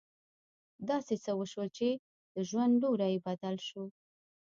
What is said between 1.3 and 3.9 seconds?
وشول چې د ژوند لوری يې بدل شو.